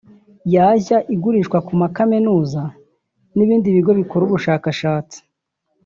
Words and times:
yajya 0.55 0.97
igurishwa 1.13 1.57
ku 1.67 1.73
makaminuza 1.81 2.61
n’ibindi 3.35 3.67
bigo 3.75 3.91
bikora 3.99 4.21
ubushakashatsi 4.25 5.17